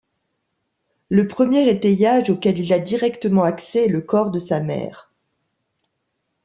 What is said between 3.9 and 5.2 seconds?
corps de sa mère.